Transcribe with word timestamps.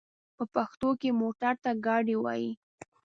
په 0.37 0.43
پښتو 0.53 0.89
کې 0.99 1.09
موټر 1.21 1.53
ته 1.63 1.71
ګاډی 1.85 2.15
وايي. 2.19 2.51